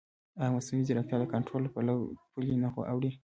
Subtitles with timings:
[0.39, 1.69] ایا مصنوعي ځیرکتیا د کنټرول له
[2.33, 3.11] پولې نه اوړي؟